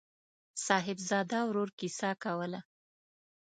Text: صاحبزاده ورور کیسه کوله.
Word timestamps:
صاحبزاده 0.65 1.39
ورور 1.49 1.69
کیسه 1.79 2.09
کوله. 2.23 2.59